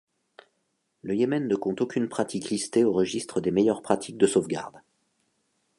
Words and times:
Le 1.03 1.13
Yémen 1.13 1.47
ne 1.47 1.55
compte 1.55 1.81
aucune 1.81 2.09
pratique 2.09 2.49
listée 2.49 2.83
au 2.83 2.91
registre 2.91 3.39
des 3.39 3.51
meilleures 3.51 3.83
pratiques 3.83 4.17
de 4.17 4.25
sauvegarde. 4.25 4.81